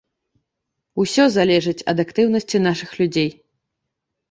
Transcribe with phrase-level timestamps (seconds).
[1.03, 3.29] Усё залежыць ад актыўнасці нашых людзей.